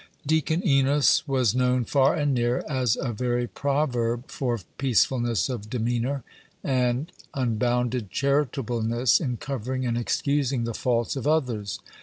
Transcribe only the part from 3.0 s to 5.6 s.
very proverb for peacefulness